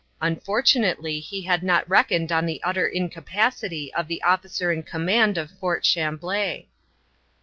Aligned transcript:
Unfortunately 0.19 1.19
he 1.19 1.43
had 1.43 1.61
not 1.61 1.87
reckoned 1.87 2.31
on 2.31 2.47
the 2.47 2.59
utter 2.63 2.87
incapacity 2.87 3.93
of 3.93 4.07
the 4.07 4.23
officer 4.23 4.71
in 4.71 4.81
command 4.81 5.37
of 5.37 5.51
Fort 5.59 5.83
Chamblée. 5.83 6.65